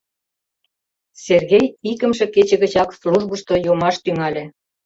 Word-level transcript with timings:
Сергей 1.25 1.65
икымше 1.91 2.25
кече 2.35 2.55
гычак 2.63 2.89
службышто 2.99 3.53
йомаш 3.65 3.95
тӱҥале. 4.03 4.43